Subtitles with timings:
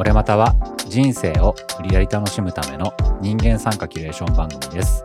[0.00, 0.54] 俺または
[0.88, 5.02] 人生を無理やり楽しむための人間参加キュレーション番組です。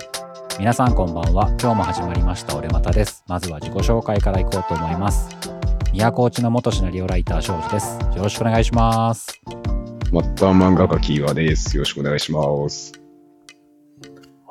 [0.57, 1.49] 皆さんこんばんは。
[1.59, 3.21] 今日も始まりました俺またです。
[3.27, 5.27] まずは自己紹介からいこうと思います。
[5.91, 7.99] 宮古内の元シナリオライター庄司です。
[8.15, 9.41] よろしくお願いします。
[10.13, 11.75] また漫画家キーワです。
[11.75, 13.04] よろしくお願いします。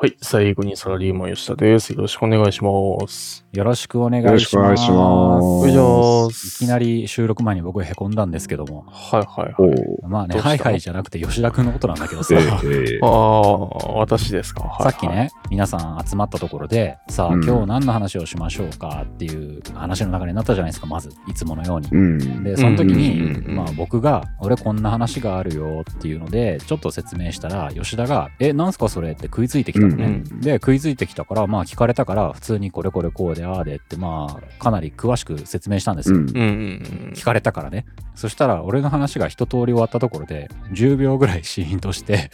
[0.04, 0.18] はい。
[0.20, 1.94] 最後にサラリーマン吉田です。
[1.94, 3.46] よろしくお願いします。
[3.54, 4.28] よろしくお願いします。
[4.28, 6.58] よろしくお願いしますお願いしまいす。
[6.58, 8.84] きなり収録前に僕へこんだんですけども。
[8.86, 9.78] はいはいおはい。
[10.04, 12.34] ーまあね、はいはいじゃなくて吉田くんのことなんだけどさ。
[12.34, 14.64] えーえあーあ、私ですか？
[14.64, 15.08] はいはいさっき。
[15.08, 21.88] ね、皆さん集まったところで、さあ、うん今日何の話をしましょうかっていう話の流れになったじゃないですか、まず、いつものように。
[21.90, 22.44] うん。
[22.44, 29.93] で、その時うんうんに、うんうんまあ僕が、俺こんな話があるよっていうので、ちょっと説明したら、吉田が、え、なんすかそれって食いついてきたのね。
[29.94, 36.16] うんうんで、食いついてきたから、まあ聞かれたから、普通にこれこれこうで、ああでって、まあ、かなり詳しく説明したんですよ。
[36.16, 37.24] うんうんうんうん聞。
[37.24, 37.86] かれたからね。
[38.14, 42.30] そしたら、俺の話が一通り終わったところで、10秒ぐらいシーンとして、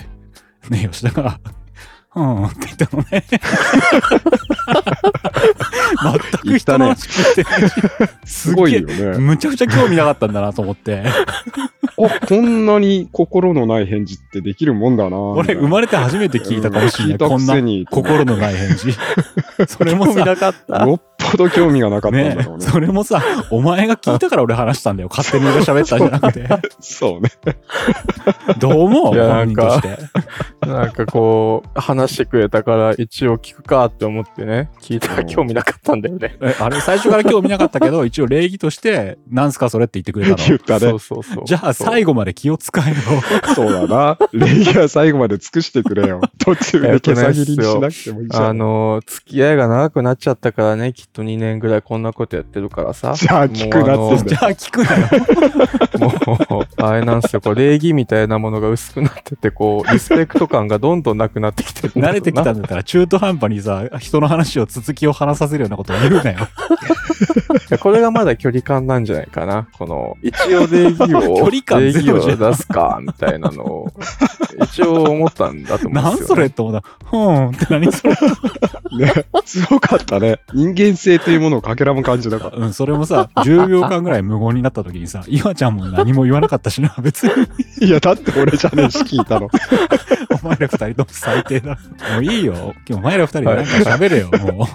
[0.71, 1.41] ね、吉田が、
[2.15, 3.25] うんって言ったのね。
[6.43, 7.71] 全く人の話聞いてない。
[8.25, 9.19] すごいよね。
[9.19, 11.03] むちゃくちゃ興味なかったんだなと思って。
[12.03, 15.19] あ、こんなに心のない返事ってできるもんだな。
[15.19, 17.19] 俺、生まれて初めて聞いたかもしれない。
[17.19, 17.55] こんな。
[17.91, 18.95] 心のない返事。
[19.69, 20.87] それもさ、なかった。
[20.87, 22.65] よっぽど興味がなかったんねだろうね。
[22.65, 25.09] それもさ、お前が聞いたから俺話したんだよ。
[25.11, 26.49] 勝手に俺が喋ったんじゃなくて。
[26.81, 27.31] そうね。
[28.59, 29.15] どう思う？
[29.15, 29.99] いや本人として。
[30.67, 36.37] なんかこう、話してくれたから一応聞くかって思ってね、聞いたら興味なかったんだよね。
[36.41, 40.37] えあれ、最初から興味なかったけど、 一応礼儀として、なんすかそれって言ってくれたの。
[40.49, 40.99] 言ったねそう。
[41.01, 41.45] そうそう。
[41.45, 42.97] じゃあ最後まで気を使えよ。
[43.55, 44.19] そうだな。
[44.33, 46.21] 礼儀は最後まで尽くしてくれよ。
[46.39, 48.59] 途中で手下切りにしなくてもいいじゃあん。
[48.59, 53.15] の、付き合いが長くなっちゃったからね、きっと2年ぐらいこんなことやってるからさ。
[53.17, 55.09] じゃあ聞くなってんだよもうじゃあ聞くなよ。
[56.01, 61.93] もう、 あれなんですよ、こう礼儀みたいなものが薄くなってて、こう、リスペクト感がどんどんなくなってきてる。
[61.95, 66.39] 慣れてきたんだったら中途半端にさ、人の話を続きを話させるようなことを言うなよ。
[67.81, 69.69] これがまだ距離感なんじゃないかな。
[69.73, 73.93] この、一応礼儀を、 距離感礼儀を出すか、みたいなのを、
[74.65, 76.27] 一応思ったんだと思うんですよ、ね。
[76.27, 76.89] それって思った。
[77.05, 78.15] ふーんって何それ。
[78.99, 79.25] ね。
[79.45, 80.39] すごかったね。
[80.53, 82.57] 人間性というものをかけらも感じなかった。
[82.57, 87.33] うん、それもさ、10秒間ぐらい無言になった時にさ、岩ちゃんも何も言わなかったしな、別に。
[87.87, 89.49] いや、だって俺じゃねえし聞いたの。
[90.43, 91.79] お前ら二人とも最低だ。
[92.13, 92.75] もういいよ。
[92.89, 94.69] 今日お前ら二人でなんか喋れよ、 も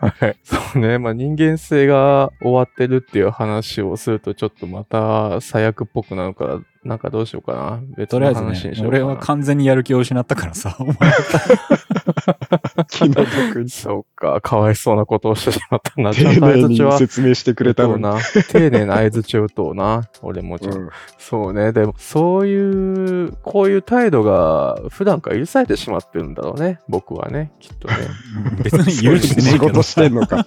[0.00, 0.36] はい。
[0.44, 0.98] そうね。
[0.98, 7.70] まあ人間性が終わってるっていう話をするとちょっとまた最悪っぽくなるから、なんかどうしようかな。
[7.76, 7.82] う。
[7.98, 9.04] 別とりあえの話ずね、にしようかな。
[9.04, 10.94] 俺は完全にやる気を失ったからさ、お前
[12.88, 13.68] 気の毒に。
[13.68, 16.14] そうか、かわいそうなことをしてしまったな。
[16.14, 16.98] ちゃん丁と相は。
[16.98, 18.02] 説明してくれたのに。
[18.02, 18.16] な？
[18.50, 20.08] 丁寧な相づちを打とうな。
[20.22, 20.88] 俺もちゃんとうん
[21.18, 21.72] そうね。
[21.72, 26.80] でも、そういう、こういう態度が普段から許されてしまってるんだろうね。
[26.88, 27.94] 僕はね、きっとね。
[28.64, 30.46] 別に許してねえけど 仕事してんのか。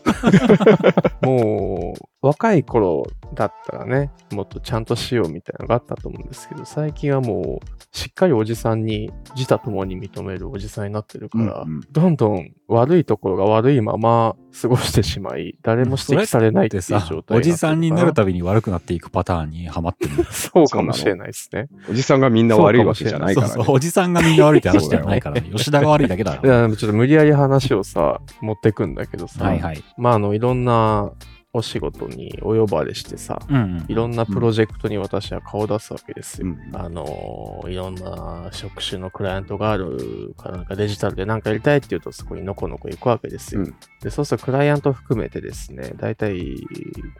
[1.21, 21.67] もう、若い頃だったらね、もっとちゃんとしようみたいなのがあったと思うんですけど、最近はもう、しっかりおじさんに、自他ともに認めるおじさんになってるから、うんうんどんどん悪いところが悪いまま過ごしてしまい、誰も指摘されないっていう状態さになってる、おじさんになるとたびに悪くなっていくパターンにはまってる そうかもしれないですね。
[21.89, 23.73] おじさんがみんな悪いわけじゃないそうそう、からね。
[23.73, 25.49] おじさんがみんな悪いって話ではないからね。
[25.53, 29.83] 吉田が悪いだけだいや、ちょっと無理やり話をさ、持ってくんだけどさ、はいはい。
[29.97, 31.11] まあ、あの、いろんな
[31.53, 33.85] お仕事にお呼ばれしてさ、うんうん。
[33.87, 36.47] いろんなプロジェクトに私は顔を出すわけですよ。
[36.47, 43.61] うんあのーいろんな職種のクライアントがあるからなんかデジタルでなんかやりたいっていうとそこにのこのこ行くわけですよ。
[43.61, 46.55] うんで、そうするとクライアント含めてですね、大体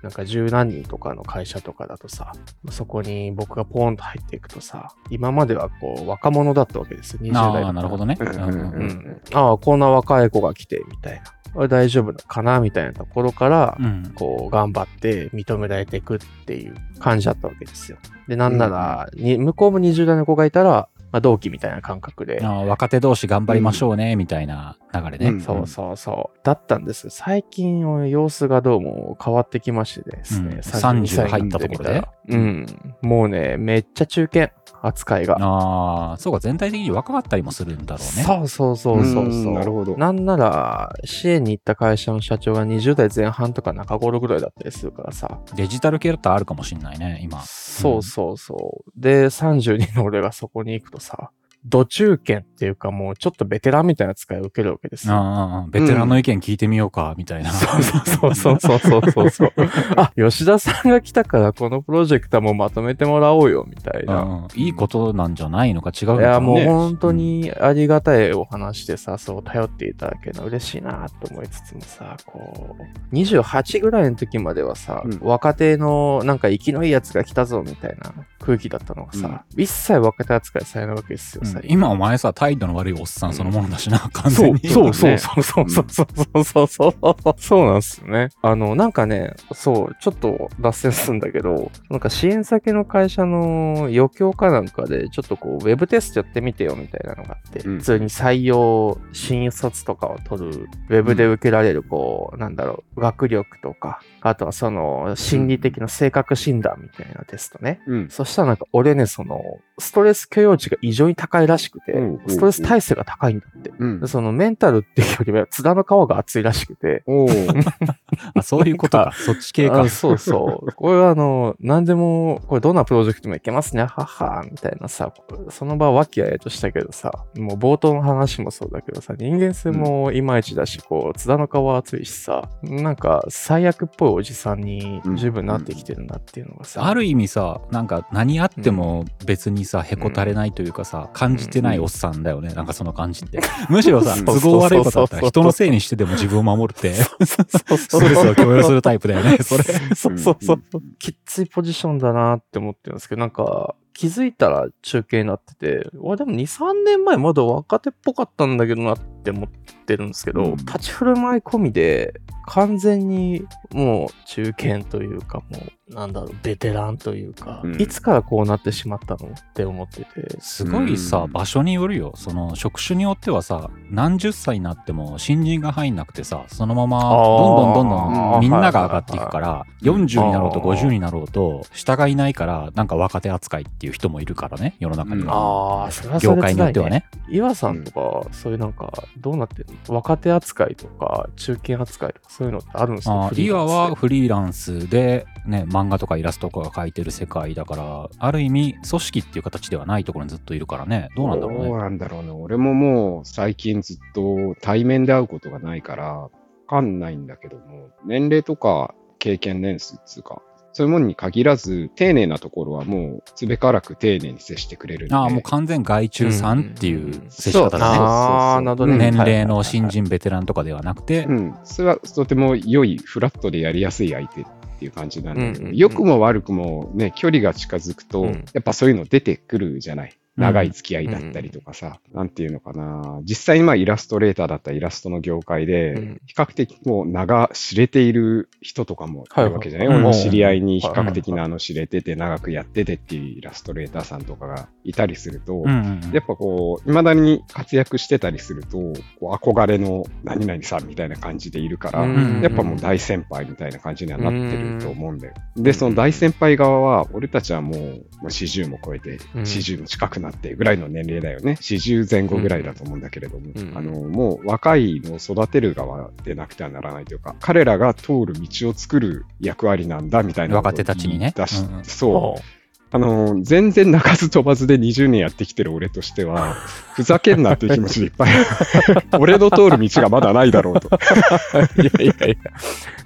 [0.02, 2.34] なんか十何人とかの会社とかだとさ、
[2.72, 7.20] そこに僕がポーンと入っていくとさ、今まではこう若者だったわけですよ。
[7.22, 8.18] 20代だあなるほどね。
[8.20, 9.22] うん。
[9.34, 11.24] ああ、こんな若い子が来て、みたいな。
[11.56, 14.12] あれ大丈夫かなみたいなところから、うん。
[14.16, 17.98] こう、頑張って認められていくっていう感じだったわけですよ。
[18.28, 25.30] で、なんなら、に向こうも20代の子がいたら、まあ、同期みたいな感覚で、若手同士頑張りましょうね、みたいな流れね。
[25.30, 26.40] うんそうそうそう。
[26.44, 27.10] だったんです。
[27.10, 27.80] 最近、
[28.10, 30.50] 様子がどうも変わってきましてですね。
[30.50, 32.66] うん32 30入ったところでうん。
[33.02, 34.52] もうね、めっちゃ中堅、
[34.84, 35.38] 扱いが。
[35.40, 38.24] ああ、そうか、全体的に若かったりもするんだろうね。
[38.24, 45.40] そうそうそうそうそううんなるほどなんなら、支援に行った会社の社長が20代前半とか中頃ぐらいだったりするからさ。
[45.56, 47.42] デジタル系だったらあるかもしんないね、今。
[47.42, 48.92] そうそうそう。
[49.00, 51.32] で、32の俺がそこに行くとさ、
[51.66, 55.14] 土中堅っていうかもうちょっとベテランみたいな扱いを受けるわけですよ。
[55.14, 57.52] ああ、ベテランの意見聞いてみようか、みたいな。
[57.52, 59.54] そうそうそうそうそうそうそう。
[59.96, 64.22] あ、吉田さんが来たからこのプロジェクトはもうまとめてもらおうよみたいな。
[64.24, 66.46] うんいいことなんじゃないのか違うのいや、かね。
[66.46, 72.76] もう本当にありがたいお話でさ、そう頼っていただけるの嬉しいなと思いつつもさ、こ
[73.12, 84.70] う、28ぐらいの時まではさ、うん若手のなんか生きのいいやつが来たぞみたいな空気だったのがさ、一切若手扱いされないわけですよ、うん今お前さ、態度の悪いおっさんそのものだしな、完そう全に。
[84.70, 88.30] そうそうそうそうそうそうそうそうそうそうなんですよね。
[88.42, 107.82] あの、なんかね、そう、ちょっと脱線するんだけど、なんか支援先の会社の余興かなんかで、ちょっとこう、ウェブテストやってみてよみたいなのがあって、うん普通に採用、新卒とかを取る、ウェブで受けられる、こう、なんだろう、学力とか、あとはその、心理的な性格診断みたいなテストね。
[107.88, 108.10] うん。
[108.10, 109.42] そしたらなんか俺ね、その、
[109.80, 113.72] ストレス許容値が異常に高いらしくてうん、ストレス耐性が高いんだって。
[113.78, 114.08] うんで。
[114.08, 117.04] そのメンタルっていうよりは、津田の皮が厚いらしくて。
[117.08, 117.64] おー
[118.36, 119.12] あそういうことか。
[119.14, 119.90] そっち系かあ。
[119.90, 120.72] そうそう。
[120.74, 125.14] これはあの、何でも、これどんなプロジェクトもいけますね、はっはみたいなさ、
[125.50, 136.86] その場は和気あいあいとしたけどさ、もう冒頭の話もそうだけどさ、人間性もいまいちだし、こう、津田の皮厚いしさ、なんか最悪っぽいおじさんに十分なってきてるなっていうのがさ。
[136.86, 142.54] ある意味さ、なんか何あっても別にさ、へこたれないというかさ、感じてないおっさんだよね。
[142.54, 143.40] なんかその感じって。
[143.68, 149.64] むしろさ、うん都合悪いことだったら人のせいにしてでも自分を守るって、ストレスを共有するタイプだよね、それ。
[149.96, 150.62] そうそうそう。
[151.00, 159.50] きっついポジションだなって思ってるんですけど、なんか、気づいたら中継になってて、わ、でも2、3年前まだ若手っぽかったんだけどなって思っ
[159.86, 162.14] てるんですけど、うん立ち振る舞い込みで、
[162.48, 165.60] 完全にもう中堅というか、も
[165.90, 170.38] う、なんだろう、ベテランというか、うんいつからこうなってしまったのって思ってて。
[170.40, 172.14] すごいさ、うん場所によるよ。
[172.16, 185.36] その職種によってはさ、何十歳になっても新人が入んなくてさ、そのままどんどんどんどんみんなが上がっていくから、40になろうとあー50になろうと、下がいないから、なんか若手扱いっていう人もいるからね、世の中には。
[185.36, 187.06] ああ、それはそれ業界によってはね。
[187.30, 189.96] 岩さんとか、そういうなんか、どうなってるの？
[189.96, 193.30] 若手扱いとか、中堅扱いとか、そういうのってあるんですか？
[193.34, 193.74] リー今ランスで。
[193.74, 201.82] はフリーランスで、ね、漫画とかイラストとか描いてる世界だから、ある意味、組織っていう形ではないところにずっといるからね、どうなんだろうどうね。
[201.82, 202.32] なんだろうね。
[202.32, 206.30] 俺ももう最近ずっと対面で会うことがないから、わ
[206.68, 210.42] かんないんだけども、年齢とか経験年数っつうか、
[210.74, 215.16] そういうものに限らず、丁寧なところはもう、つべからく丁寧に接してくれるんで。
[215.16, 217.98] ああ、もう完全外注さんっていう接しそう方だね。
[218.00, 219.12] ああ、なるほどね。
[219.12, 221.56] 年齢のはい新人ベテランとかではなくてう、ん。
[221.64, 224.46] それはとても良い、フラットでやりやすい相手っ
[224.80, 230.18] ていう感じなんだけど、うんうんうん良くも悪くもね、距離が近づくと、うんやっぱそういうの出てくるじゃない。
[230.38, 233.20] 長い付き合いだったりとかさ、なんていうのかな。
[233.24, 236.22] 実際にまあイラストレーターだったらイラストの業界で、うん。
[236.26, 246.12] 比較的もう名が知れている人とかもいるわけじゃない、はいはい俺の知り合いに比はい較的なあの知れてて長くやっててっていうイラストレーターさんとかがいたりすると、うんうんうん。
[246.14, 248.78] やっぱこう、未だに活躍してたりすると、
[249.20, 255.34] こう憧れの何々さんみたいな感じでいるから、うんやっぱもう大先輩みたいな感じにはなってると思うんだよ。
[255.58, 259.42] で、その大先輩側は、俺たちはもう、まあ40も超えて、うん。
[259.42, 261.58] 40も近くなってぐらいの年齢だよね。
[261.60, 271.34] 40前後ぐらいだと思うんだけれども、うんあの、もう若いのを育てる側でなくてはならないというか、彼らが通る道を作る役割なんだみたいな若手たちにね。
[271.36, 271.84] 出しうんうん。
[271.84, 272.61] そう。
[272.94, 276.56] あの、全然鳴かず飛ばずで20年やってきてる俺としては、
[276.94, 278.30] ふざけんなっていう気持ちでいっぱい。
[279.18, 280.90] 俺の通る道がまだないだろうと。
[281.82, 282.36] いやいやいや。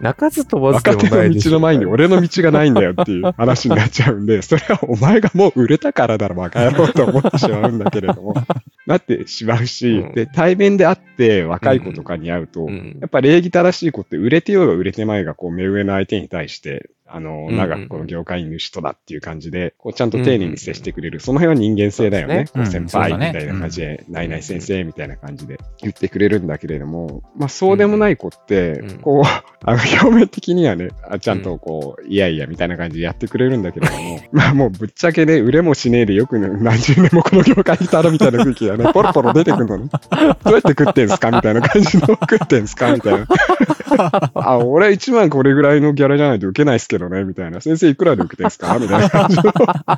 [0.01, 8.33] 泣かず飛ばずで若手もないでしょの道の前に俺の道がないんだよっていう話になっちゃうんで、それはお前がもう売れたからだろ、バカ野郎と思ってしまうんだけれども、
[8.87, 21.21] なってしまうし、うんで、対面で会って若い子とかに会うと、うんやっぱ礼儀正しい子って売れてようが売れてまいが、こう、目上の相手に対して、あの、うん長くこの業界にいる人だっていう感じで、こう、ちゃんと丁寧に接してくれる。
[21.21, 22.49] その辺は人間性だよね。
[22.53, 22.65] ね。
[22.65, 29.23] 先輩うんみたいな感じで、ナイナイ先生みたいな感じで言ってくれるんだけれども、まあ、そうでもない子ってうん、こう、
[29.63, 39.89] あの、表面的にはね、あちゃんとこう、いやいやみたいな感じでやってくれるんだけれども、 まあ、もうぶっちゃけね、売れもしねえでよくね、何十年もこの業界にいたらみたいな空気がね、 ポロポロ出てくるのね。
[40.43, 43.27] どうやって食ってんすかみたいな感じの食ってんすかみたいな。
[44.33, 47.61] あ、俺1万これぐらいのギャラじゃないと受けないっすけけどね、みたいな。
[47.61, 48.77] 先生いくらで受けてんすか？
[48.79, 49.43] みたいな感じの。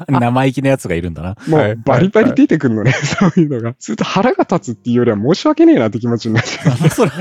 [0.20, 1.36] 生意気なやつがいるんだな。
[1.48, 3.76] もはいうバリバリ出てくるのね、そういうのが。
[3.80, 6.90] すると腹が立つっていうよりは申し訳ねえなって気持ちになっちゃう。
[6.90, 7.12] それ。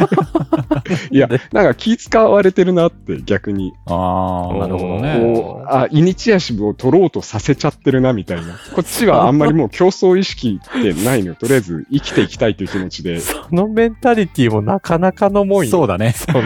[1.11, 3.73] いや、なんか気使われてるなって逆に。
[3.87, 5.19] ああ、なるほどね。
[5.21, 8.43] こう、あ、イニチアチブを取ろうとさせちゃってるな、みたいな。
[8.75, 11.35] こっちはあんまりもう競争意識ってないのよ。
[11.35, 13.21] とりあえず生きていきたいという気持ちで。
[13.21, 15.71] そのメンタリティもなかなかのもんよ。
[15.71, 16.13] そうだね。
[16.13, 16.43] その、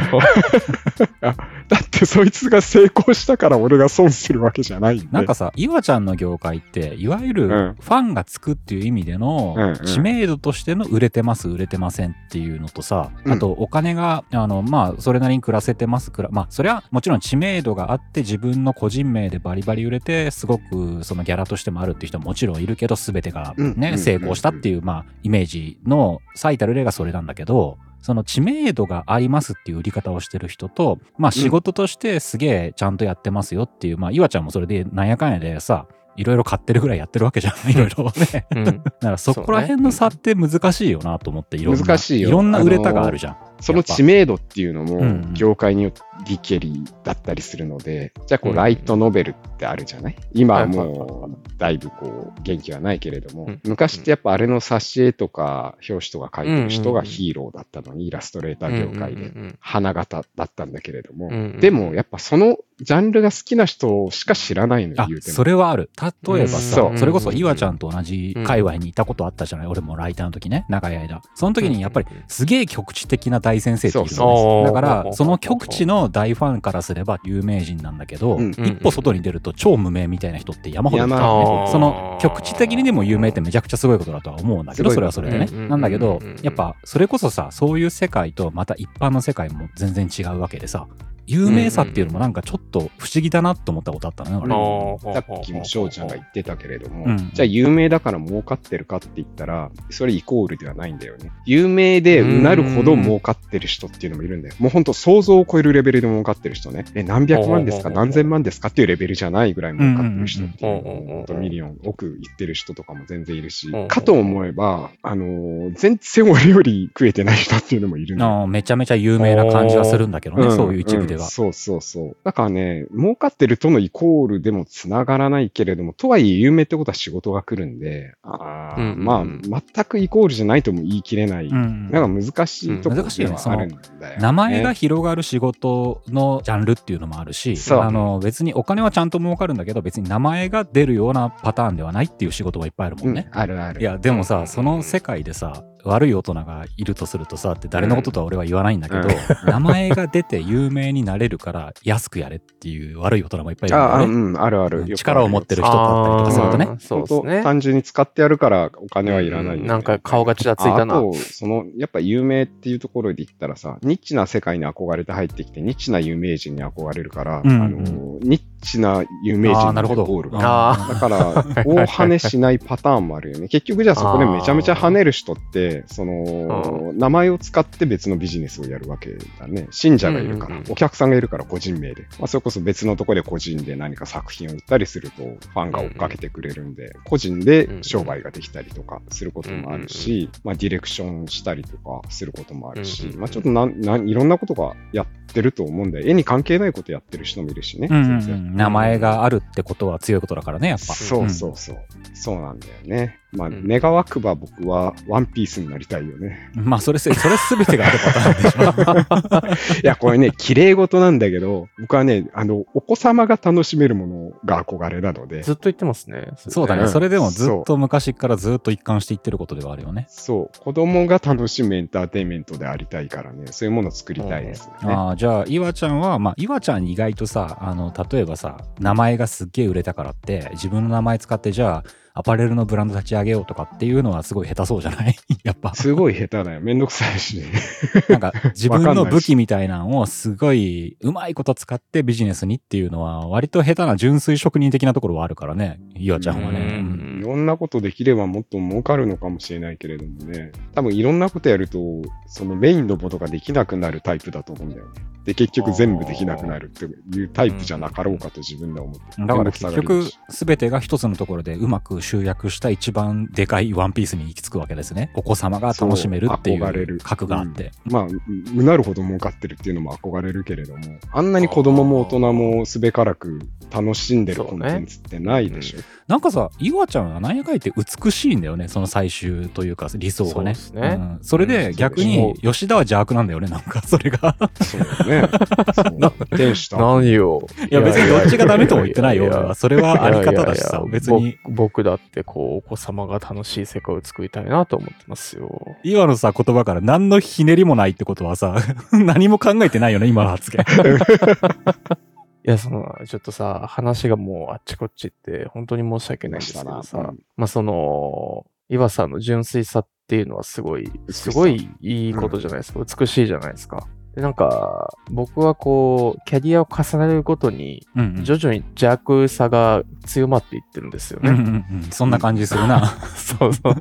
[1.71, 5.07] だってそいつが成功したから俺が損するわけじゃないんで。
[5.13, 7.77] なんかさ、岩ちゃんの業界って、いわゆるうん。
[7.81, 13.33] ファンがつくっていう意味での知名度としての売れてます、売れてませんっていうのとさ、うん。
[13.33, 37.71] あとお金が、あの、まあ、それなりに暮らせてます、くらまあ、それはもちろん知名度があって自分の個人名でバリバリ売れて、すごくそのギャラとしてもあるっていう人ももちろんいるけど、全てがね、成功したっていう、まあ、イメージの最たる例がそれなんだけど、その知名度がありますっていう売り方をしてる人と、まあ仕事としてすげえちゃんとやってますよっていう、まあ岩ちゃんもそれでなんやかんやでさ、いろいろ買ってるぐらいやってるわけじゃん。
[37.71, 38.47] いろいろね。
[38.51, 38.65] うん。
[38.65, 41.83] だからそこら辺の差って難しいよなと思って、いろんな。
[41.83, 43.37] 難しいよいろんな売れたがあるじゃん。
[43.61, 50.17] その知名度っていうのもうん業界によってリケリーだったりするので、じゃあこううんライトノベルってあるじゃない？
[50.33, 59.23] 今ははいもうだいぶこう元気はないけれどもうん、昔ってやっぱあれの挿絵とか表紙とか描いてる人がヒーローだったのに、イラストレーター業界で。
[59.23, 65.35] うん花形だったんだけれども、うんうんでもやっぱそのジャンルが好きな人しか知らないのよあ言う、ても。
[65.35, 65.91] それはある。
[66.01, 66.99] 例えばさ、そう。
[66.99, 71.21] それこそ岩ちゃんと同じ界隈にいたことあったじゃない、俺もライターの時ね、長い間。
[71.35, 78.51] その時にやっぱりすげえ局地的な大先生っているんですだから、その局地の大ファンからすれば有名人なんだけど、うん。
[78.51, 81.73] 一歩外に出ると超無名みたいな人って山ほどいるから山ね。
[81.73, 85.47] その局地的にでも有名ってめちゃくちゃすごいことだとは思うんだけど、それはそれでね。
[85.69, 90.87] なんだけど、やっぱそれこそさ、そういう世界とまた一般の世界も全然違うわけでさ、
[91.31, 95.15] 有名さっていうのもなんかちょっと不思議だなと思ったことあったのね、俺。
[95.15, 101.31] さっきも翔ちゃんが言ってたけれども、うんじゃあ有名だから儲かってるかって言ったら、それイコールではないんだよね。
[101.47, 104.55] 有名でうなるほど儲かってる人っていうのもいるんだよ。
[104.59, 106.85] もうほんと想像を超えるレベルで儲かってる人ね。
[106.95, 107.91] え、何百万ですか？
[107.91, 108.69] 何千万ですか？
[108.69, 118.47] っていうレベルじゃないぐらい儲かってる人っていうのも、うんうんうんうんほんとミリオン、億いってる人とかも全然いるしうんうんうん、かと思えば、あのー全然俺より食えてない人っていうのもいるんだよ。
[118.47, 121.20] めちゃめちゃ有名な感じはするんだけどね、んそういう一部では。
[121.25, 122.17] んそうそうそう。
[122.25, 129.27] だからね、儲かってるとのイコールでもつながらないけれども、とはいえ有名ってことは仕事が来るんで、あーうんうんうんま
[129.59, 131.47] あ、全くイコールじゃないとも言い切れない。
[131.47, 134.17] うんなんか難しいところ難しいよねではあるんだよ、ね。
[134.21, 143.29] 名前が広がる仕事のジャンルっていうのもあるし、あの別にお金はちゃんと儲かるんだけど、別に名前が出るようなパターンではないっていう仕事がいっぱいあるもうんんね。
[143.33, 143.81] あるある。
[143.81, 149.11] いや、でもさ、うんその世界でさ、悪い大人がいるとするとさって誰のこととは俺は言わないんだけど、うん
[149.47, 154.03] 名前が出て有名になれるから安くやれっていう悪い大人もいっぱいいるんあ。
[154.03, 154.81] うん、あるある。
[154.81, 157.43] うん力を持ってる人だったりとかするとねあーそうですね。
[157.43, 167.79] 単純に使ってやるからお金はいらないよね、うんなんか顔がちらついたなああと、その、やっぱ有名っていうところで言ったらさ、ニッチな世界に憧れて入ってきて、ニッチな有名人に憧れるから、うんあの、
[168.21, 170.73] ニッチな有名人あーなるほどゴールが。
[170.73, 171.19] あだから、
[171.65, 173.49] 大跳ねしないパターンもあるよね。
[173.49, 179.67] 結局じゃあそこでめちゃめちゃ跳ねる人って、その、名前を使って別のビジネスをやるわけだね。
[179.71, 182.03] 信者がいるから、うんうんうんお客さんがいるから個人名で。
[182.19, 197.89] まあ、それこそ別のところで個人で何か作品を売ったりすると、ファンが追っかけてくれるんで、個人で商売ができたりとかすることもあるし、まあ、ディレクションしたりとかすることもあるし、うんうんうんまあ、ちょっとなんなんいろんなことがやってると思うんで、絵に関係ないことやってる人もいるしね。
[197.91, 200.95] うんうんう全然ん名前があるってことは強いことだからね、やっぱ。
[200.95, 201.79] そうそうそう。
[202.15, 203.21] そうなんだよね。
[203.33, 206.51] まあ、うん願わくば僕はワンピースになりたいよね。
[206.57, 209.79] う んまあ、それせ、それすべてがあるパターンでしょ。
[209.83, 216.29] いや、これね、綺麗事なんだけど、僕はね、あの、お子様が楽しめるものが憧れなので、ずっと言ってますね。
[216.37, 216.83] そうだね。
[216.83, 220.07] うんそれでもずっと昔からずっと一貫していってることではあるよね。
[220.09, 224.95] そう、子供が楽しむエンターテインメントでありたいからね、そういうものを作りたいですよね。
[224.95, 235.15] ああ、じゃあ、岩ちゃんは、まあ、岩ちゃん意外とさ、あの、例えばさ、名前がすっげえ売れたからって、自分の名前使って、じゃあ、アパレルのブランド立ち上げようとかっていうのはすごい下手そうじゃない？
[235.45, 235.75] やっぱ。
[235.75, 236.61] すごい下手だよ。
[236.61, 237.43] めんどくさいし。
[238.11, 246.83] なんか、 自分の武器みたいなのをすごい、うまいこと使ってビジネスにっていうのは、割と下手な純粋職人的なところはあるからね、岩ちゃんはね。
[247.31, 251.79] ううんんろんなことできればもっと儲かるのかもしれないけれどもね、多分いろんなことやると、
[252.27, 254.91] そのメインのことができなくなるタイプだと思うんだよね。
[255.25, 259.27] で、結局全部できなくなるっていうタイプじゃなかろうかと自分では思ってる。
[259.27, 265.13] だから結局すべてが一つのところでうまく集約した一番でかいワンピースに行き着くわけですね。
[265.15, 267.73] お子様が楽しめるっていそう憧れるう核があって。
[267.85, 270.81] まあ、うなるほど儲かってるっていうのも憧れるけれども、
[271.13, 275.81] あんなに子供も大人もすべからく楽しんでるコンテンツってないでしょ。
[276.11, 280.55] なんかさ、岩ちゃんは何やかんやって美しいんだよね、その最終というか理想がね。
[280.55, 284.37] そうですねんそれで逆に吉田は邪悪なんだよね、なんかそれが。
[284.63, 285.29] そうだね。
[285.73, 287.47] そう天使と何よ。
[287.71, 289.55] いや別にどっちがダメとも言ってないよ。
[289.55, 291.39] それはあり方だしさや、別に。
[291.49, 295.77] 僕僕だってこう、お子様が楽しい世界を作りたいなと思ってますよ。
[295.85, 298.57] 今のさ、言葉から何のひねりもないってことはさ、
[298.93, 300.65] 何も考えてないよね、今の発言。
[302.43, 312.81] いや、その、ちょっとさ、話がもうあっちこっち行って、本当に申し訳ないんですけどさ、うんまあその、岩さんの純粋さっていうのはすごい、すごいいいことじゃないですか。
[312.81, 313.87] 美しいじゃないですか。
[314.15, 317.87] で、なんか、僕はこう、キャリアを重ねるごとに、
[318.23, 321.31] 徐々に邪悪さが強まっていってるんですよね。
[321.31, 322.87] うんうんうん、そんな感じするな。
[323.15, 323.75] そうそう。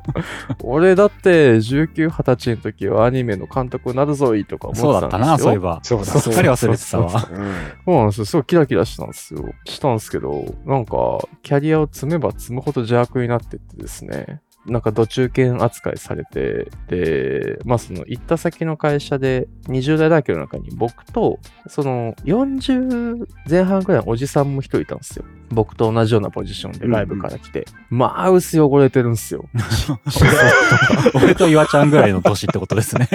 [0.62, 5.48] 俺だって19、20歳の時はアニメの監督になるぞいとか思ってそうだったな、たんですよ。
[5.48, 5.80] そういえば。
[5.82, 7.06] そうだすっかり忘れてたわ。
[7.06, 7.50] うん
[7.84, 8.24] そうなんですよ。
[8.24, 9.44] すごいキラキラしたんですよ。
[9.64, 10.94] したんですけど、なんか、
[11.42, 25.24] キャリアを積めば積むほど邪悪になってってですね、なんか、土中堅扱いされて、で、まあ、その、行った先の会社で、20代だけの中に僕と、その、40前半くらいのおじさんも一人いたんですよ。
[25.50, 27.66] 僕と同じようなポジションでライブから来て。
[27.88, 29.48] まあ、薄汚れてるんですよ。
[31.14, 33.08] 俺と岩ちゃんぐらいの年ってことですね。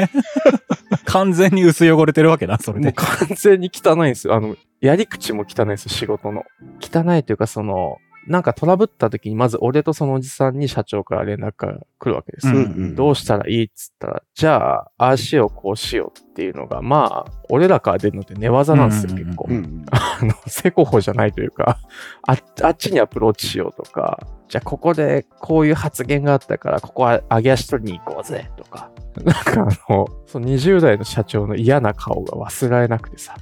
[1.05, 2.91] 完全に薄汚れてるわけだ、それで。
[2.91, 4.33] 完全に汚いんですよ。
[4.33, 6.43] あの、やり口も汚いんですよ、仕事の。
[6.81, 12.53] 汚いというか、その、なんかトラブった時に、まず俺とそのおじさんに社長から連絡が来るわけですよ。
[12.53, 19.53] うんうんどうしたらいいっつったら、じゃあ、ああしよう、こうしようっていうのが、まあ、俺らから出るのって寝技なんですよ、結構う。
[19.53, 21.79] んあの、せこほじゃないというか、
[22.27, 28.91] ああっちにアプローチしようとか、じゃあここでこういう発言があったから、ここは上げ足取りに行こうぜとか。
[29.23, 33.35] なんかあの、その20代の社長の嫌な顔が忘れられなくてさ。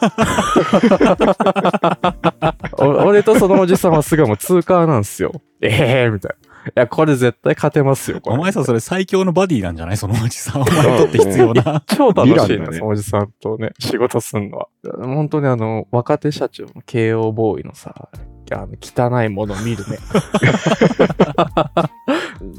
[2.78, 5.32] お俺とそのおじさんはすごいもう通過なんですよ。
[5.60, 6.47] ええー、みたいな。
[6.68, 8.36] いや、これ絶対勝てますよ、これ。
[8.36, 9.96] お前さ、それ最強のバディなんじゃない？
[10.00, 10.62] そのおじさん。
[10.62, 11.82] お前にとって必要な。
[11.86, 14.68] 超楽しいな、おじさんとね、仕事すんのは。
[15.00, 18.08] 本当にあの、若手社長の慶応ボーイのさ、
[18.50, 19.98] あの、汚いものを見るね。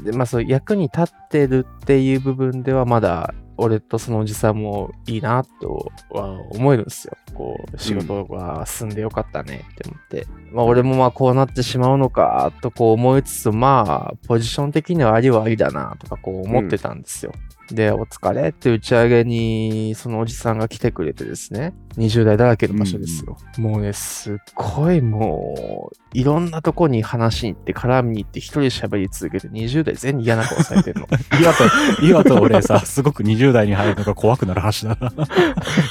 [0.04, 7.16] で、まあそう、役に立ってるっていう部分ではまだ、俺とそのおじさんもいいなとは思えるんですよ。
[7.34, 10.26] こう、仕事が進んでよかったねって思って。
[10.52, 17.32] まあ俺もまあこうなってしまうのかとこう思いつつ、まあ、ポジション的にはありはありだなとかこう思ってたんですよ。
[17.74, 23.36] で、お疲れって打ち上げに、そのおじさんが来てくれてですね、20代だらけの場所ですよ。
[23.58, 31.06] もうね、すっごいもう、いろんなとこに話に行って、絡みに行って、一人で喋り続けて、20代全員嫌な顔されてるの。
[31.40, 31.64] 岩と、
[32.04, 35.12] 岩と俺さ、すごく20代に入るのが怖くなる話だな。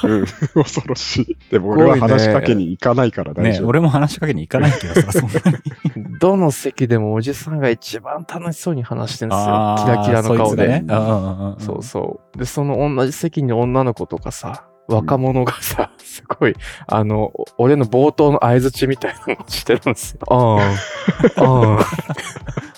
[0.03, 1.37] うん恐ろしい。
[1.51, 3.67] でも俺は話しかけに行かないから大ね丈夫。
[3.67, 6.09] 俺も話しかけに行かないけどさ、そんなに。
[6.19, 9.75] どの席でもおじさんが一番楽しそうに話してるんですよ。
[9.79, 10.65] キラキラの顔で。
[10.65, 12.37] うんうんうんそうそう。
[12.37, 16.55] で、その同じ席に女の子とかさ、若者がさ、 すごい、
[16.87, 20.21] あの、お俺の冒頭の相づちみたいなのしてるんですよ。
[20.29, 20.61] あ
[21.37, 21.85] あ、ああ。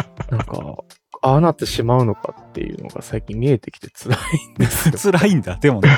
[1.23, 4.17] ああなってしまうのかっていうのが最近見えてきて辛い
[4.53, 4.95] んですよ。
[5.13, 5.55] 辛いんだ。
[5.57, 5.89] でもね、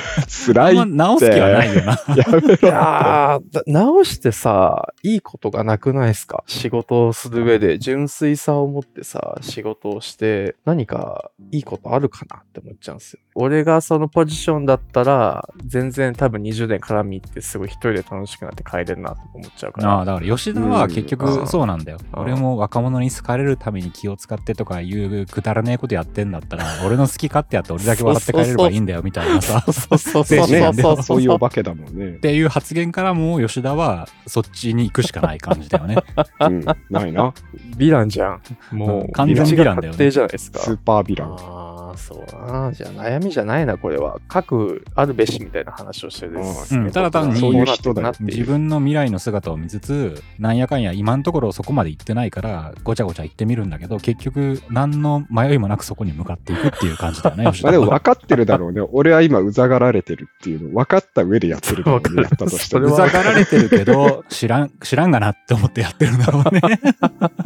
[0.46, 1.92] 辛い直す気はないよな。
[2.16, 6.44] やめろいや直してさ、いいことがなくないですか？
[6.48, 13.20] 仕事をする上で純粋さを持ってさ、仕事をして何かいいことあるかなって思っちゃうんですよ。
[13.36, 20.06] 俺がそのポジションだったら、全然多分20年絡み行ってすごい一人で楽しくなって帰れるなと思っちゃうかああ、ら。
[20.06, 21.98] だから吉田は結う局んそうなんだよ。
[22.16, 29.62] うん俺も若者に好かれるために気を使ってとかいうくだらねえことやってんだったら、 俺の好き勝手やって俺だけ笑って帰れればいいんだよみたいなさ。
[29.62, 32.20] そうそうそう精そうそうそういうお化けだもんねっ。
[32.20, 35.98] ていう発言からも吉田はそっちに行くしかない感じだよね。
[36.40, 37.34] うん、ないな。
[37.78, 38.42] ヴィランじゃん。
[38.72, 40.60] もう、完全にヴィランだよね道が確定じゃないですか。
[40.60, 41.63] スーパーヴィラン。
[41.98, 42.72] そうな。
[42.72, 44.20] じゃあ悩みじゃないな、これは。
[44.28, 48.28] 各あるべしみたいな話をしてるです、うんただ単にそういう人だなっていう。
[48.30, 58.82] 自分の未来の姿を見つつ、なんやかんや今のところそこまで行ってないから、ごちゃごちゃ行ってみるんだけど、結局、何の迷いもなくそこに向かっていくっていう感じだよね、 まあでも分かってるだろうね。
[58.92, 62.22] 俺は今うざがられてるっていうの分かった上でやってるだろうね。
[62.24, 62.94] やったとしてそれも。
[62.94, 66.62] うざがられてるけど、知らん、知らんがなって思ってやってるんだろうね。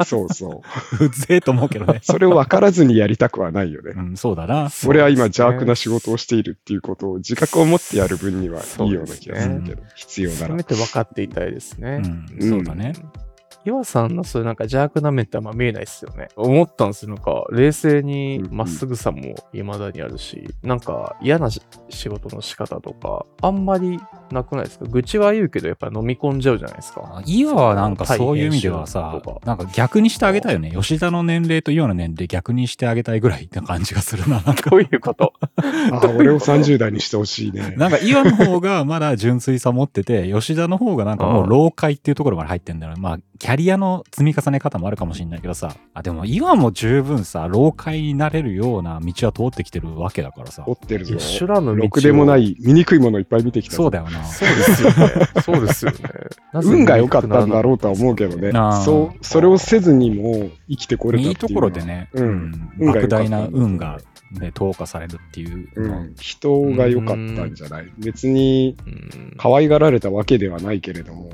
[0.04, 0.62] そうそ
[1.00, 1.04] う。
[1.04, 2.00] うぜえと思うけどね。
[2.02, 3.92] それを分からずにやりたくはないよね。
[3.96, 4.70] うん、そうだな。
[4.86, 10.64] 俺は今邪悪な仕事をしているっていうことを自覚を持ってやる分にはいいような気がするけど、必要ならせめ。
[10.64, 12.00] て分かっていたいですね。
[12.40, 12.94] うん、そうだね。
[13.68, 16.28] 岩さんのそういうなんか邪悪な面ってあんま見えないですよね。
[16.36, 17.10] 思ったんですよ。
[17.14, 24.00] なんか冷静にまっすぐさも未だにあるし、なんか嫌なし仕事の仕方とか、あんまり
[24.30, 24.84] なくないですか？
[24.86, 27.22] 愚痴は言うけどやっぱ飲み込んじゃうじゃないですか。
[27.26, 30.72] 岩はなんかそういう意味ではさなんか逆にしてあげたいよね。
[30.74, 34.40] 吉田の年齢と岩の年齢逆にしてあげたいぐらいな感じがするな。
[34.42, 35.32] なんかどういうこと？
[35.92, 37.74] あ俺を30代にしてほしいね。
[37.76, 42.94] なんか岩の方がまだ純粋さ持ってて、吉田の方がなんかもう老快っていうところまで入ってんだよ。
[42.98, 45.76] まあ、キャリアの積み重ね方もあるかもしれないけどさ。
[45.92, 50.72] あ、でも岩も十分さ、老快になれるような道は通ってきてるわけだからさ追。
[50.72, 51.14] ってるぞ。
[51.46, 54.24] の道をろくでもない、醜いものいっぱい見てきたぞそうだよな。
[54.24, 54.96] そうですよね。
[55.42, 55.98] そうですよね。
[56.54, 58.52] 運が良かったんだろうとは思うけどね。
[58.84, 63.98] そう、それをせずにも生きてこれたっていういいところでね、うん莫大な運が、
[64.40, 66.14] ね、投下されるっていううん。
[66.20, 71.30] 人が良かったんじゃない別にうん可愛がられたわけではないけれども、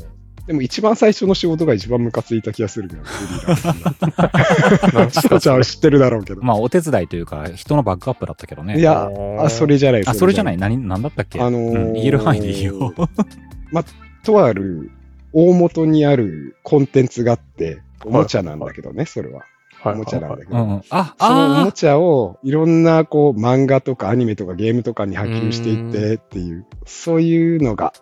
[0.46, 3.02] でも一番最初の仕事が一番ムカついた気がするけど、
[5.08, 6.42] チコちゃんは知ってるだろうけど。
[6.42, 8.78] まあ、お手伝いというか、人のバックアップだったけどね。
[8.78, 10.06] いや、あ、それじゃない。
[10.06, 11.40] あ、それじゃない何、なんだったっけ？
[11.40, 12.92] あのーうん言える範囲でいいよ。
[14.22, 14.90] とある
[15.32, 19.38] 大元にあるコンテンツがあって、おもちゃなんだけどね、それは。
[19.38, 20.56] はいおもちゃなんだけど。
[20.56, 20.82] うんうん。
[20.90, 27.92] あ、そのおもあちゃをいろんなこう漫画とかアニメとかゲームとかに波及していってっていう、そういうのが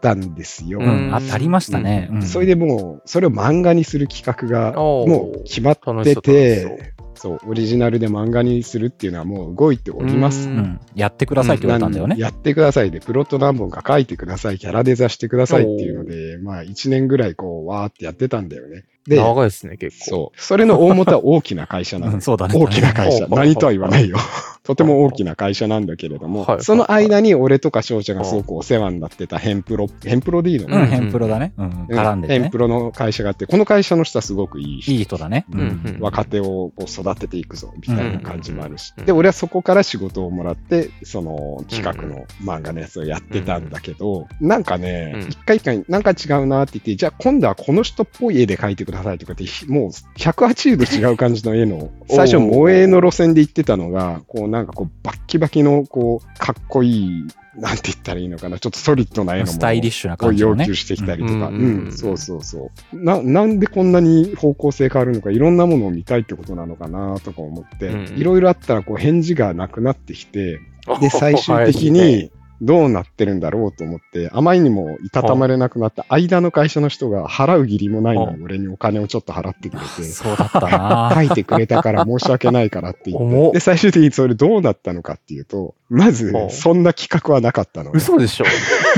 [0.00, 0.80] たんですよ。
[0.82, 2.08] あ、ありましたね。
[2.12, 10.52] うんそれでもう、それを漫画にする企画がもう決まってて、そう、オリジナルで漫画にするっていうのはもう動いておりますう。
[10.52, 10.80] うん。
[10.94, 12.16] やってくださいって言われたんだよね。
[12.18, 18.84] やってくださいで、プロット何本か書いてください、キャラデザしてくださいっていうので、まあ1年ぐらいこう、わーってやってたんだよね。
[19.08, 20.04] で、長いですね、結構。
[20.04, 20.40] そう。
[20.40, 22.26] それの大元は大きな会社なうんん、です。
[22.26, 22.54] そうだね。
[22.54, 23.24] 大きな会社。
[23.24, 24.18] は い何とは言わないよ。
[24.68, 30.86] とても大きな会社なんだけれども、はいその間に俺とか翔ちゃんがすごくお世話になってたヘンプロ、ヘンプロでいいのうん、ね。
[30.88, 31.54] ヘンプロだね。
[31.56, 32.58] うん、うん絡んでヘンプ。
[32.58, 34.92] ロの会社があって、この会社の人はすごくいい人。
[34.92, 35.46] いい人だね。
[35.50, 39.04] ううん若手を育てていくぞ、みたいな感じもあるしうん。
[39.06, 60.64] で、俺はそこから仕事をもらって、その企画の漫画のやつをやってたんだけど、なんかねうん、一回一回なんか違うなって言って、じゃあ今度はこの人っぽい絵で描いてくださいとかって、もう180度違う感じの絵の、 最初萌えの路線で言ってたのが、こうなんかこうバッキバキのこう、かっこいい、なんて言ったらいいのかな、ちょっとソリッドな絵のスタイリッシュなを感じのね。
[60.64, 60.74] 要求。
[60.74, 62.96] してきたりとか、ううんん、そうそうそう。
[62.96, 72.30] な、なんでこんなに方向性変わるのか、いろんなものを見たいってことなのかなとか思って、うんいろいろあったらこう返事がなくなってきて、うんで、 最終的に
[72.60, 81.12] どうなってるんだろうと思って、あまりにもいたたまれなくなった間の会社の人が払う義理もないのに俺にお金をちょっと払ってくれて、そうだったな。
[81.14, 83.52] 書いてくれたから申し訳ないからって言っ。
[83.52, 87.92] てで、最終的にそれどうなったのかっていうと、まずそんな企画はなかったのね。
[87.94, 88.44] 嘘でしょ。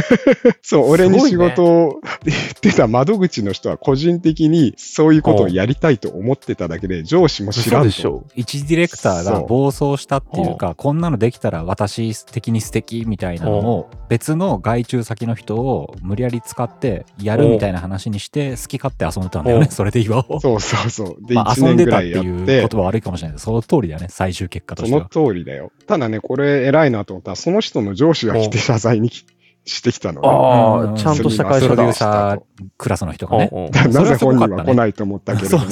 [0.63, 7.89] そう、俺に仕事を言ってた窓口の人は個人的にそういうことをやりたいと思ってただけで、上司も知らんと。
[7.89, 8.25] 嘘でしょ。
[8.35, 20.41] 一ディレクターが暴走したっていうか、こんなのできたら私的に素敵みたいなのを、別の外注先の人を無理やり使ってやるみたいな話にして、好き勝手遊んでたんだよね、おそれで岩を。
[20.41, 21.27] そうそうそう。
[21.27, 25.27] で、まあ、1遊んでたっていう言、葉は悪いかもしれないけど、その通りだよね、最終結果とそのしては。
[25.27, 25.73] 通りだよ。
[25.87, 29.25] ただね、これ偉いなと思ったら、その人の上司が来て謝罪に来
[29.71, 32.13] してきたのああ、ちゃんとした会プロデュー社だ。
[32.13, 32.41] サー
[32.77, 33.51] クラスの人がね。
[33.93, 35.67] なぜ本人は来ないと思ったけれども。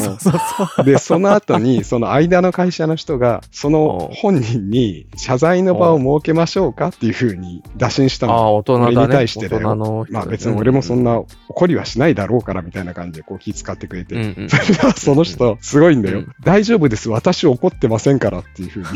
[0.84, 8.34] で、その後に、その間の会社の人が、その本人に謝罪の場を設けましょうかっていうふうに打診したの。
[8.34, 8.96] ああ、大人だね。
[8.96, 14.14] 俺に対してだよまあ別に俺もそんな怒りはしないだろうからみたいな感じでこう気遣ってくれて。
[14.14, 14.48] うんうん。
[14.96, 17.10] その人、すごいんだよ、うん大丈夫です。
[17.10, 18.86] 私怒ってませんからっていうふうに。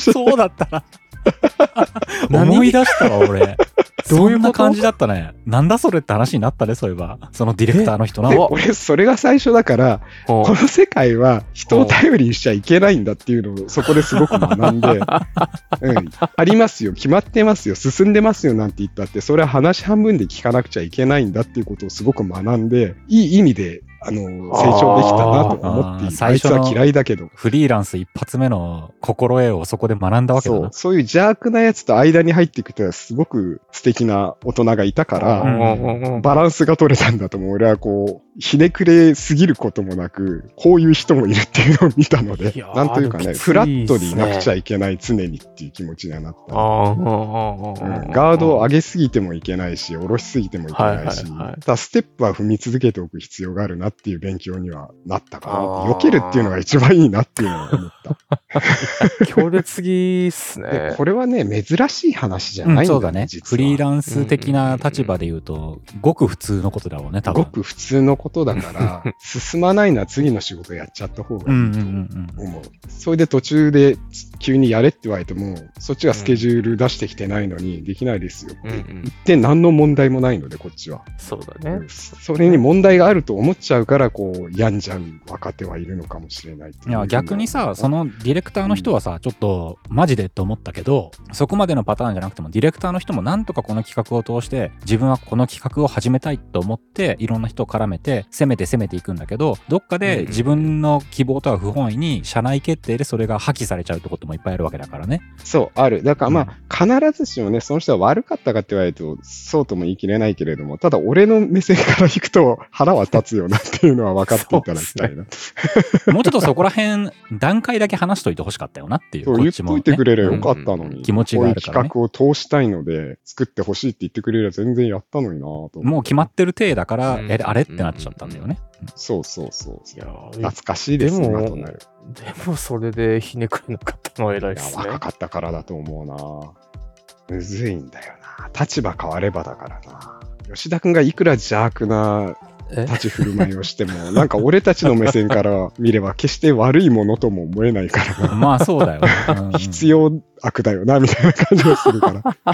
[0.00, 0.82] そうだったな。
[2.30, 3.56] 何思い出したわ、俺。
[4.10, 5.32] どういう感じだったね。
[5.46, 7.18] なんだそれって話になったね、そういえば。
[7.32, 8.52] そのディレクターの人で、の。
[8.52, 14.88] 俺、それが最初だから、うんこの世界は人を頼りにしちゃいけないんだっていうのをそこですごく学んで、
[15.80, 26.26] うん、ありますよ、決まってますよ、進んでますよなんて言ったって、それは話半分で聞かなくちゃいけないんだっていうことをすごく学んで、いい意味で、あの、成長できたなと思っていあーる。
[26.26, 27.28] あいつは嫌いだけど。
[27.34, 30.68] フリーランス一発目の心得をそこで学んだわけだなそう、。
[30.72, 37.50] そういう邪悪なやつと間に入っていくとすごく素敵な大人がいたかうら、んバランスが取れたんだと思う。
[37.52, 46.54] 俺はこう、ひねくれすぎることもなく、こういう人もいるっていうのを見たのでなんというかね、でもきついフラットにいなくちゃいけない常にっていう気持ちにはなった。
[46.54, 58.42] ああ、うんガードを上げすぎてもいけないし、下ろしすぎてもいけないし、ただステップは踏み続けておく必要があるなっていう勉強にはなったかな避けるっていうのが一番いいなっていうのを思った。
[59.26, 60.94] 強烈すぎっすでね。
[60.96, 63.26] これはね、珍しい話じゃうんないんだ,、そうだね。
[63.44, 67.42] フリーランス的な立場で言うと、ごく普通のことだろうね、多分。
[67.44, 72.62] ごく普通のことだから、 進まないなら次の仕事やっちゃった方がうんいいうんうんと思う。
[72.88, 73.96] それで途中で
[74.42, 78.68] 急にやれって言われても、そっちがスケジュール出してきてないのにできないですよって。
[78.68, 79.04] うんう言ん。
[79.08, 81.02] って何の問題もないので、こっちは。
[81.16, 81.86] そうだね。
[81.88, 105.22] それに問題があると思っちゃうから、こう、病んじゃう若手はいるのかもしれないっていや逆にさ、そのディレクターの人はさ、ちょっとマジでって思ったけど、そこまでのパターンじゃなくても、ディレクターの人もなんとかこの企画を通して、自分はこの企画を始めたいと思って、いろんな人を絡めて、攻めて攻めていくんだけど、どっかで自分の希望とは不本意に、社内決定でそれが破棄されちゃうってこともいっぱいあるわけだからね。
[105.44, 106.02] そう、ある。
[106.02, 115.24] だからまあ、必ずしもね、その人は悪かったかって言われると、そうとも言い切れないけれども、ただ俺の目線から行くと腹は立つよなっていうのは分かっていただきたいな。
[116.12, 119.24] もうちょっとそこら辺、段階だけ話しといてほしかったよなっていう。
[119.24, 121.02] そう言っといてくれればよかったのに。
[121.02, 128.58] 気持ちがあるからねこういう企画を通したいので、作ってほしいって言ってくれれば全然やったのになともう決まってる体だから、うんえ、あれってなっちゃったんだよね。
[128.94, 129.82] そうそうそう。
[129.94, 131.78] いや懐かしいですでも今となる。
[132.14, 134.84] でもそれでひねくれなかったのは偉いですね。
[134.86, 137.36] 若かったからだと思うな。
[137.36, 138.50] むずいんだよな。
[138.58, 140.20] 立場変わればだからな。
[140.52, 148.34] 吉田くんがいくら邪悪なえ立ち振る舞いをしても、 なんか俺たちの目線から見れば決して悪いものとも思えないからな。
[148.36, 149.08] まあそうだよね。
[149.28, 152.22] うんうん必要悪だよな、みたいな感じがするから。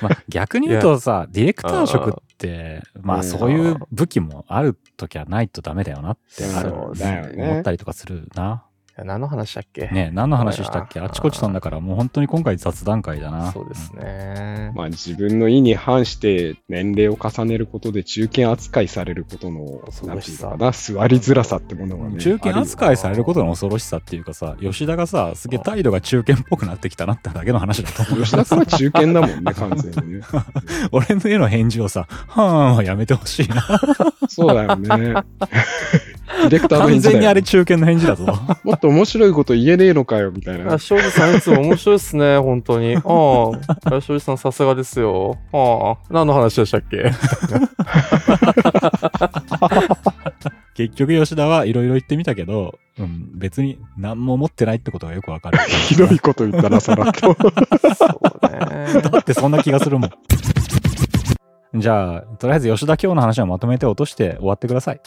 [0.00, 8.65] まあ、逆に言うとさ、ディレクター職って、まあそういう武器もある時はないとダメだよなって思ったりとかするな。
[9.04, 9.88] 何の話だっけ？
[9.88, 11.00] ね何の話したっけ？
[11.00, 13.52] あちこち飛んだからもう本当に今回雑談会だな。
[13.52, 14.72] そうですね。
[14.74, 22.18] まあ自分の意に反して年齢を重ねることで中堅扱いされることの、恐ろしさな座りづらさってものがね。
[22.18, 28.24] 中堅扱いされることの恐ろしさっていうかさ、吉田がさ、すげえ態度が中堅っぽくなってきたなってだけの話だと思う。
[28.24, 30.20] 吉田君は中堅だもんね、完全にね。
[30.92, 33.62] 俺の絵の返事をさ、はーんはやめてほしいな。
[34.28, 35.14] そうだよね。
[36.26, 38.26] ディレクターの完返事だよ全にあれ中堅の返事だぞ。
[38.64, 40.78] もっと面白いこと言えねえのかよ、みたいなあ。
[40.78, 42.96] 庄司さんいつも面白いっすね、本当に。
[42.96, 43.02] ああ、
[44.00, 45.38] 庄司さんさすがですよ。
[45.52, 47.10] ああ、何の話でしたっけ？
[50.74, 55.58] 結局吉田はいろいろ言ってみたけど、うん、別に何も思ってないってことがよくわかる。
[55.88, 57.34] ひどいこと言ったな、さらっと。
[57.94, 59.00] そうね。
[59.00, 60.10] だってそんな気がするもん。
[61.80, 65.00] じゃあ、とりあえず吉田今日の話をまとめて落として終わってください。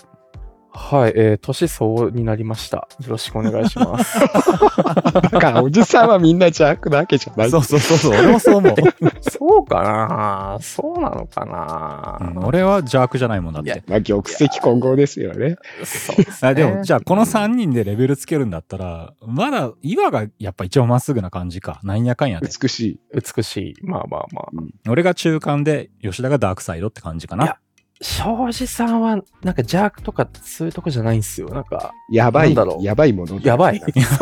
[0.72, 2.78] はい、えー、年相応になりました。
[2.78, 4.20] よろしくお願いします。
[5.32, 7.50] だから、おじさんはみんな邪悪なわけじゃない。
[7.52, 8.76] そうそうそうそう、俺もそう思う。
[9.30, 13.84] そうかなそうなのかな、うん俺は邪悪じゃないもんだっいやて。
[13.88, 15.58] まあ、玉石混合ですよね。
[15.84, 21.80] そうですねあでも、じゃあこの3人でレベルつけるんだったら、まだ岩がやっぱ一番まっすぐな感じか。
[21.84, 22.48] なんやかんやで。
[22.48, 23.00] 美しい。
[23.14, 23.74] 美しい。
[23.84, 24.90] まあまあまあ。
[24.90, 27.58] 俺が中間で、吉田がダークサイドって感じかないや。
[28.02, 29.26] 庄司さんは、なんか
[29.58, 31.50] 邪悪とかそういうとこじゃないんですよ。
[31.50, 33.82] なんか、やばいなんだろ、うやばいものやばい。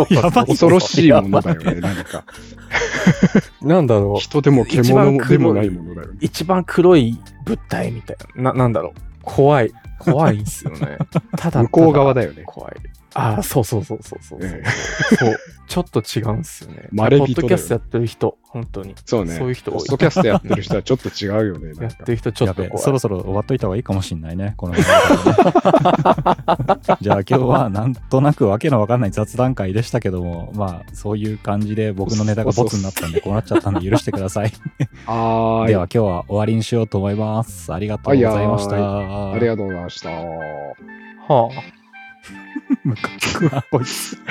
[0.09, 2.25] やばい恐ろしいものだよね、なんか。
[3.61, 4.19] なんだろう。
[4.19, 6.17] 人でも獣でもないものだよね。
[6.21, 8.51] 一番黒い物体みたいな。
[8.51, 8.99] な、なんだろう。
[9.21, 9.71] 怖い。
[9.99, 10.97] 怖いんすよね。
[11.37, 12.21] ただ、向こう側だ。
[12.21, 12.43] だよね。
[12.45, 12.73] 怖い。
[13.17, 14.49] ああ、そうそうそうそうそうそう。
[14.51, 14.63] え
[15.17, 15.35] そう。
[15.67, 16.87] ちょっと違うんすよね。
[16.93, 18.93] まれポッドキャストやってる人、本当に。
[19.05, 19.33] そうね。
[19.33, 21.71] そういう人多いポッドキャストやってる人はちょっと違うよね。
[21.81, 22.77] やってる人ちょっと怖い。
[22.77, 24.53] そろそろ終わっといた方がいいかもしんないね。
[24.55, 24.83] このね
[27.01, 34.53] じゃあ今日はなんとなくわけのわかんない雑談会でしたけども、まあそういう感じで僕のネタがボツになったんでこうなっちゃったんで許してください。
[35.07, 35.67] はーい。
[35.69, 37.73] では今日は終わりにしようと思います。
[37.73, 38.75] ありがとうございました。
[38.75, 40.09] はありがとうございました。
[40.09, 41.76] はあ。
[42.83, 44.17] ムカつくな、こいつ。